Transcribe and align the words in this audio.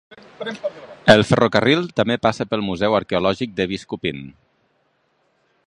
El 1.15 1.21
ferrocarril 1.31 1.85
també 2.01 2.17
passa 2.25 2.47
pel 2.53 2.65
museu 2.69 2.97
arqueològic 3.01 3.53
de 3.61 3.69
Biskupin. 3.75 4.25